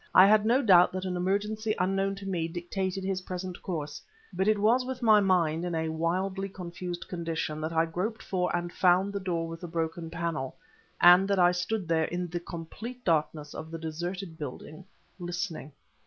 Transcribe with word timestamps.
I 0.15 0.25
had 0.25 0.47
no 0.47 0.63
doubt 0.63 0.93
that 0.93 1.05
an 1.05 1.15
emergency 1.15 1.75
unknown 1.77 2.15
to 2.15 2.25
me 2.27 2.47
dictated 2.47 3.03
his 3.03 3.21
present 3.21 3.61
course, 3.61 4.01
but 4.33 4.47
it 4.47 4.57
was 4.57 4.83
with 4.83 5.03
my 5.03 5.19
mind 5.19 5.63
in 5.63 5.75
a 5.75 5.89
wildly 5.89 6.49
confused 6.49 7.07
condition, 7.07 7.61
that 7.61 7.71
I 7.71 7.85
groped 7.85 8.23
for 8.23 8.49
and 8.55 8.73
found 8.73 9.13
the 9.13 9.19
door 9.19 9.47
with 9.47 9.61
the 9.61 9.67
broken 9.67 10.09
panel 10.09 10.55
and 10.99 11.27
that 11.27 11.37
I 11.37 11.51
stood 11.51 11.87
there 11.87 12.05
in 12.05 12.25
the 12.29 12.39
complete 12.39 13.05
darkness 13.05 13.53
of 13.53 13.69
the 13.69 13.77
deserted 13.77 14.37
house 14.39 14.63
listening. 15.19 15.71